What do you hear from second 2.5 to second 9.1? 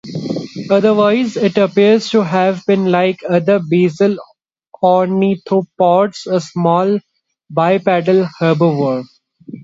been like other basal ornithopods: a small bipedal herbivore.